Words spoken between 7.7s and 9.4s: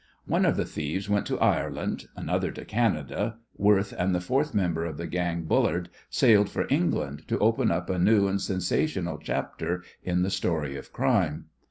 a new and sensational